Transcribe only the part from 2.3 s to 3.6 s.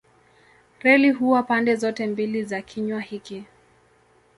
za kinywa hiki.